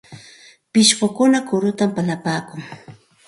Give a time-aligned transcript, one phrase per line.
[0.71, 2.61] Pishqukuna kurutam palipaakun.